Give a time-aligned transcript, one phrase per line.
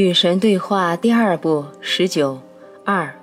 [0.00, 2.40] 与神对话第二部十九
[2.86, 3.14] 二，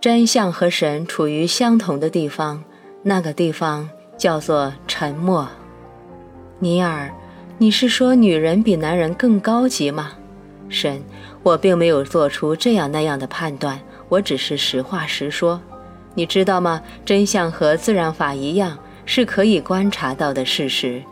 [0.00, 2.64] 真相和神处于相同的地方，
[3.02, 3.86] 那个地方
[4.16, 5.46] 叫做沉默。
[6.58, 7.12] 尼尔，
[7.58, 10.12] 你是说女人比男人更高级吗？
[10.70, 11.02] 神，
[11.42, 15.60] 我并没有做出这样那样的判断，我只是实话实说。
[16.14, 16.80] 你知道吗？
[17.04, 21.02] 真相和自然法一样，是可以观察到的事实。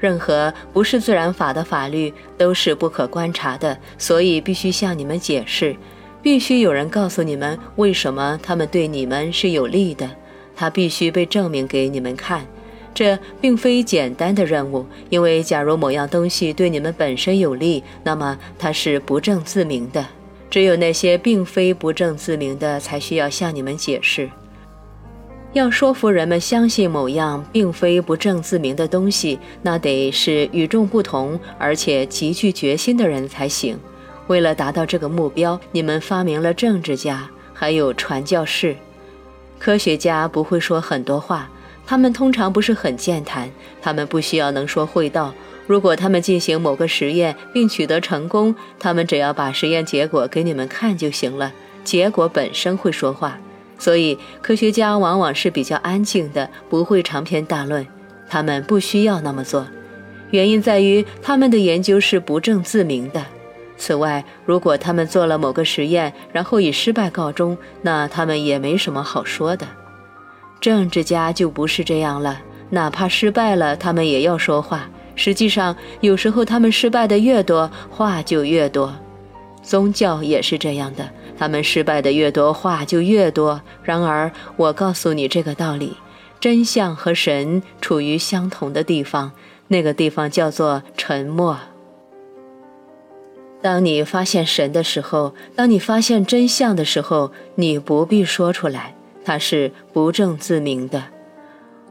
[0.00, 5.76] 任何不是自然法的法律都是不可观察的，所以必须向你们解释，
[6.22, 10.10] 必须有人告诉你们为什么他们对你们是有利的，
[10.54, 12.46] 它必须被证明给你们看。
[12.94, 20.04] 这并非简单的任务，因为假如某样东西对你们本身有利，那么它是不证自明的。
[20.50, 24.30] 只有那些并非不证自明的，才需要向你们解释。
[25.54, 33.78] 要说服人们相信某样并非不证自明的东西，那得是与众不同而且极具决心的人才行。
[34.26, 38.76] 为了达到这个目标，你们发明了政治家，还有传教士。
[39.58, 41.50] 科学家不会说很多话，
[41.86, 45.34] 他们通常不是很健谈，他们不需要能说会道。
[45.66, 53.38] 如果他们进行某个实验并取得成功，他们只要把实验结果给你们看就行了，结果本身会说话。
[53.78, 57.86] 所以，科学家往往是比较安静的，不会长篇大论。
[58.28, 59.66] 他们不需要那么做，
[60.30, 63.24] 原因在于他们的研究是不证自明的。
[63.76, 69.66] 此外，如果他们做了某个实验，然后以失败告终，那他们也没什么好说的。
[70.60, 74.90] 政治家就不是这样了，哪怕失败了，他们也要说话。
[75.14, 78.94] 实际上，有时候他们失败的越多，话就越多。
[79.68, 81.10] 宗教也是这样的。
[81.36, 83.60] 他们失败的越多，话就越多。
[83.82, 85.98] 然而，我告诉你这个道理：
[86.40, 89.32] 真相和神处于相同的地方，
[89.68, 91.58] 那个地方叫做沉默。
[93.60, 101.04] 当你发现神的时候，当你发现真相的时候，你不必说出来，它是不证自明的。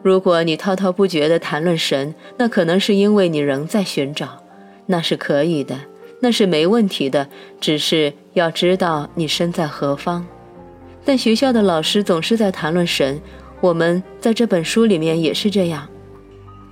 [0.02, 4.44] 如果你滔滔不绝地谈论神，那可能是因为你仍在寻找，
[4.88, 5.82] 那是可以的。
[6.20, 7.28] 那是没问题的，
[7.62, 10.26] 只是要知道你身在何方。
[11.06, 13.22] 但学校的老师总是在谈论神，
[13.62, 15.88] 我们在这本书里面也是这样。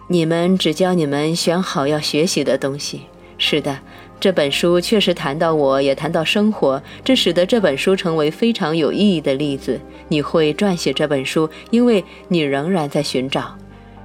[0.08, 3.02] 你们只教你们选好要学习的东西。
[3.38, 3.80] 是的，
[4.20, 9.80] 这本书确实谈到我，也谈到生活，这使得这本书成为非常有意义的例子。
[10.08, 13.56] 你会撰写这本书，因为你仍然在寻找。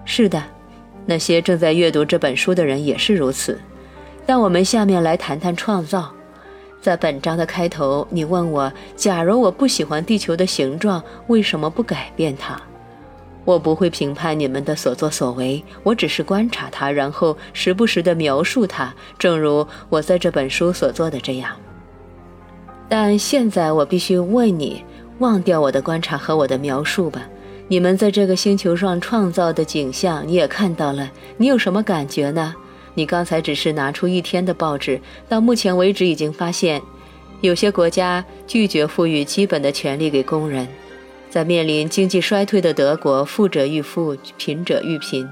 [0.04, 0.42] 是的，
[1.06, 3.60] 那些正在阅读这本书的人也是如此。
[4.26, 6.10] 让我们下面来谈谈创造。
[6.80, 12.58] 在本章的开头，你问我：假如我不喜欢地球的形状，为什么不改变它？
[13.44, 21.50] 我不会评判你们的所作所为，我只是观察它，然后时不时地描述它，正如我在这本书所做的这样。
[22.88, 24.84] 但现在我必须问你：
[25.18, 27.22] 忘掉我的观察和我的描述吧。
[27.68, 32.54] 你们在这个星球上创造的景象，你也看到了，你有什么感觉呢？
[33.00, 36.82] 你刚才只是拿出一天的报纸，到目前为止已经发现，
[37.40, 40.68] 有些国家拒绝赋予基本的权利给工人。
[41.30, 45.26] 在面临经济衰退的德国，富者愈富，贫者愈贫。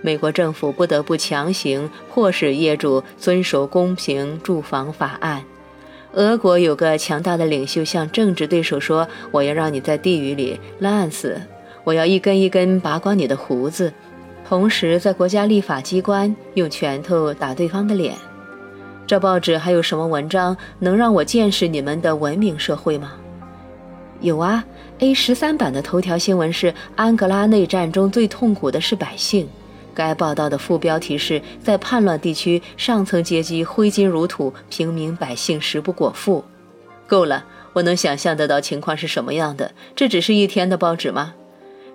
[0.00, 5.44] 美国政府不得不强行迫使业主遵守公平住房法案。
[6.14, 11.38] 俄国有个强大的领袖向政治对手说：“我要让你在地狱里烂死，
[11.84, 13.92] 我要一根一根拔光你的胡子。”
[14.46, 18.14] 同时，在国家立法机关用拳头打对方的脸。
[19.06, 23.12] 这报纸还有什么文章能让我见识你们的文明社会吗？
[24.20, 24.64] 有啊
[25.00, 29.48] ，A 十三版的头条新闻是安哥拉内战中最痛苦的是百姓。
[29.94, 36.44] 该报道的副标题是在叛乱地区，上层阶级挥金如土，平民百姓食不果腹。
[37.06, 39.72] 够了，我能想象得到情况是什么样的。
[39.94, 41.34] 这只是一天的报纸吗？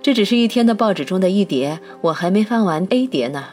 [0.07, 3.43] 这只是一天的报纸中的一叠，我还没翻完 A 叠呢。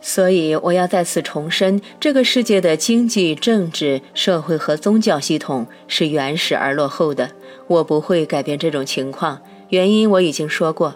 [0.00, 7.30] 所以我要再次重申，这个世界的经济、政治、社会和宗教系统是原始而落后的。
[7.68, 10.92] 我不会改变这种情况，原因我已经说过。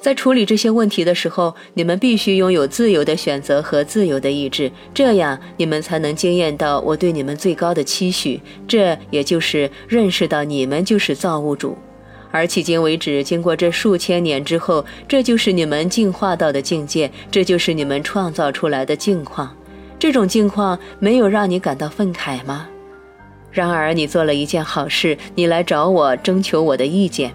[0.00, 8.40] 在处理这些问题的时候，你们必须拥有自由的选择和自由的意志，这样你们才能惊艳到我对你们最高的期许。
[8.66, 11.78] 这也就是认识到你们就是造物主。
[12.30, 19.54] 而迄今为止，经过这数千年之后，这就是你们进化到的境界，这就是你们创造出来的境况。
[19.98, 22.68] 这种境况没有让你感到愤慨吗？
[23.50, 27.32] 然而，你做了一件好事，你来找我征求我的意见。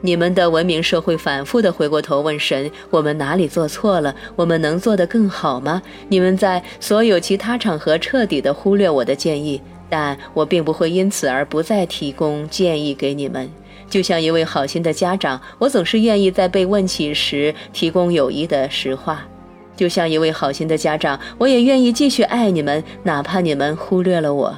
[0.00, 4.14] 你们的文明社会反复地回过头问神：我们哪里做错了？
[4.36, 5.82] 我们能做得更好吗？
[6.08, 9.60] 你们在所有其他场合彻底地忽略我的建议。
[9.90, 13.48] 但我并不会因此而不再提供建议给你们。
[13.88, 19.26] 就像一位好心的家长，我总是愿意在被问起时提供有益的实话。
[19.76, 24.56] 就像一位好心的家长，我也愿意继续爱你们，哪怕你们忽略了我。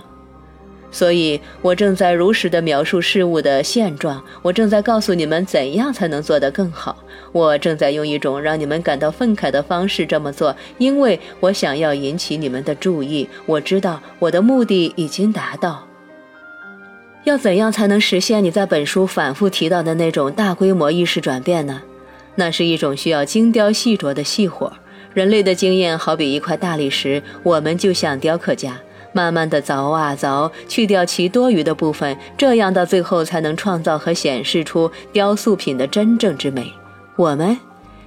[0.91, 4.23] 所以，我正在如实的描述事物的现状。
[4.41, 6.97] 我正在告诉你们怎样才能做得更好。
[7.33, 13.29] 我正在用一种让你们感到愤慨的方式这么做，因为我想要引起你们的注意。
[13.45, 15.86] 我知道我的目的已经达到。
[17.27, 21.83] 要怎样才能实现你在本书反复提到的那种大规模意识转变呢？
[22.37, 24.73] 那是一种需要精雕细琢的细活。
[25.13, 28.79] 人类的经验好比一块大理石，我们就像雕刻家，
[29.13, 36.73] 慢慢的凿啊凿，去掉其多余的部分，这样到最后才能创造和显示出雕塑品的真正之美。
[37.17, 37.59] 我们，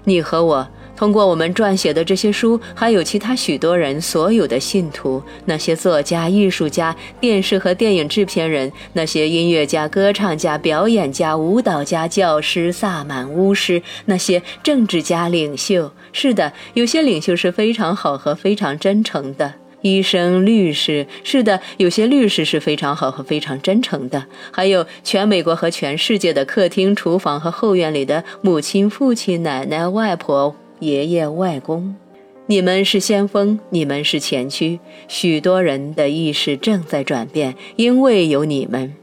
[0.05, 0.65] 你和我。
[0.99, 15.89] 通过我们撰写的这些书，还有其他许多人所有的信徒，那些作家、艺术家、电视和电影制片人，那些音乐家、歌唱家、表演家、舞蹈家、教师、萨满、巫师，那些政治家、领袖。
[16.11, 19.53] 是的，有些领袖是非常好和非常真诚的。
[19.81, 24.25] 医生、律师，是的，有些律师是非常好和非常真诚的。
[24.51, 30.53] 还有全美国和全世界的客厅、厨房和后院里的母亲、父亲、奶奶、外婆。
[30.79, 31.95] 爷爷、外公，
[32.47, 34.79] 你们是先锋，你们是前驱。
[35.07, 38.93] 许多人的意识正在转变，因为有你们。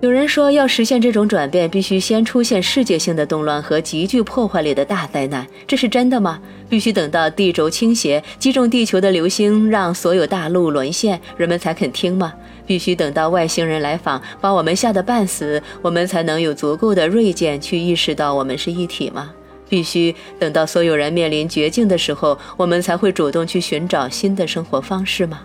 [0.00, 5.46] 有人说，要实现这种转变，必须先出现世界性的动乱和极具破坏力的大灾难。
[5.66, 6.38] 这是真的吗？
[6.68, 12.34] 必须等到地轴倾斜，击中地球的流星让所有大陆沦陷，人们才肯听吗？
[12.66, 19.32] 必须等到外星人来访，把我们吓得半死，我们才能有足够的锐见去意识到我们是一体吗？
[19.68, 25.40] 必须等到所有人面临绝境的时候，我们才会主动去寻找新的生活方式吗？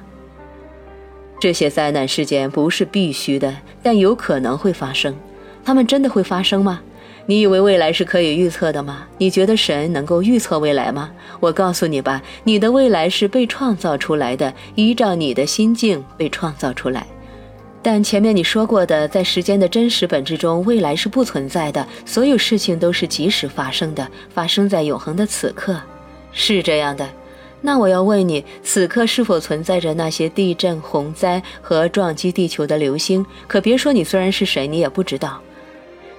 [1.40, 5.16] 这些灾难事件不是必须的，但有可能会发生。
[5.66, 6.82] 他们真的会发生吗？
[7.28, 9.08] 你以为未来是可以预测的吗？
[9.18, 11.12] 你觉得神能够预测未来吗？
[11.40, 17.08] 我告诉你吧，你的未来是被创造出来的，依照你的心境被创造出来。
[17.84, 21.88] 但前面你说过的，在时间的真实本质中，未来是不存在的。
[22.06, 25.82] 所有事情都是即时发生的，发生在永恒的此刻，
[26.32, 27.10] 是这样的。
[27.62, 33.26] 那我要问你，此刻是否存在着那些地震、洪灾和撞击地球的流星？
[33.48, 35.42] 可别说你虽然是谁，你也不知道。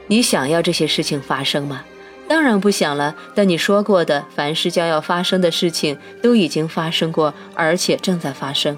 [0.09, 1.85] 你想要这些事情发生吗？
[2.29, 3.14] 当然不想了。
[3.35, 8.76] 但你说过的，凡是将要发生的事情，都已经发生过，而且正在发生。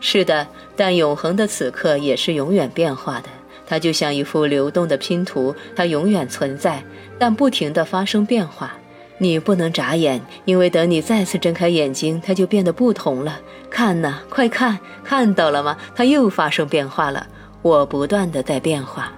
[0.00, 0.46] 是的，
[0.76, 3.28] 但永恒的此刻也是永远变化的。
[3.66, 6.84] 它就像一幅流动的拼图，它永远存在，
[7.18, 8.74] 但不停地发生变化。
[9.18, 13.40] 你不能眨眼，因为等你再次睁开眼睛，它就变得不同了。
[13.70, 15.76] 看呐，快看，看到了吗？
[15.94, 17.26] 它又发生变化了。
[17.62, 19.12] 我不断地在变化。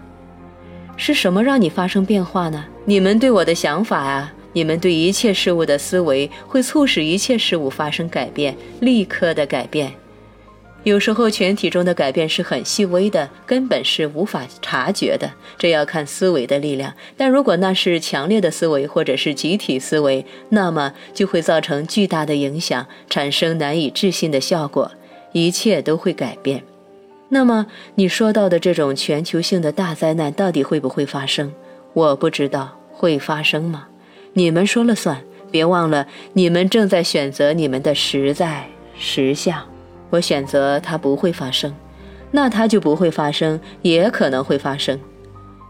[0.96, 2.64] 是什么让你发生变化呢？
[2.84, 9.92] 你们对我的想法啊，你们对一切事物的思维，会促使一切事物发生改变，立刻的改变。
[10.88, 15.30] 有时候，全体中的改变是很细微的，根本是无法察觉的。
[15.58, 16.92] 这要看思维的力量。
[17.16, 24.90] 但如果那是强烈的思维，或者是集体思维，那么就会造成巨大的影响，产生难以置信的效果。
[25.32, 26.64] 一切都会改变。
[27.28, 27.66] 那么，
[27.96, 31.52] 你说到的这种全球性的大灾难到底会不会发生？
[31.92, 33.88] 我不知道会发生吗？
[34.32, 35.22] 你们说了算。
[35.50, 38.66] 别忘了，你们正在选择你们的实在
[38.98, 39.66] 实相。
[40.10, 41.74] 我选择它不会发生，
[42.30, 44.98] 那它就不会发生，也可能会发生。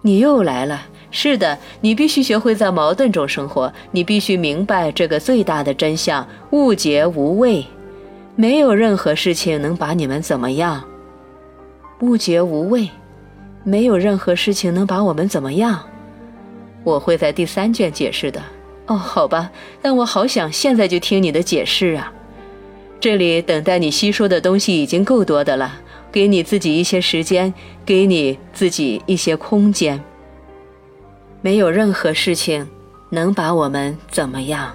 [0.03, 7.67] 你又来了，是的，你必须学会在矛盾中生活，你必须明白这个最大的真相：物皆无畏，
[8.37, 10.85] 没有任何事情能把你们怎么样。
[12.01, 12.89] 物皆无畏，
[13.65, 15.83] 没有任何事情能把我们怎么样。
[16.85, 18.41] 我会在第三卷解释的。
[18.87, 19.51] 哦，好吧，
[19.83, 22.13] 但我好想现在就听你的解释啊。
[23.01, 27.55] 这里等待你吸收的东西已经够多的了，给你自己一些时间，
[27.87, 30.03] 给你自己一些空间。
[31.41, 32.69] 没有任何事情
[33.11, 34.75] 能把我们怎么样。